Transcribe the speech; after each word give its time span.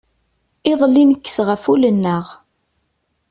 Iḍelli 0.71 1.03
nekkes 1.05 1.37
ɣef 1.47 1.63
wul-nneɣ. 1.69 2.25